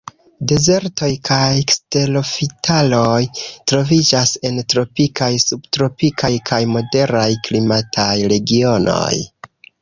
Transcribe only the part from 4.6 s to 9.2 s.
tropikaj, subtropikaj, kaj moderaj klimataj regionoj.